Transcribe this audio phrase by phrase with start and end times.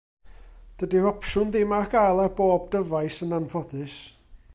[0.77, 3.99] Dydy'r opsiwn ddim ar gael ar bob dyfais, yn anffodus.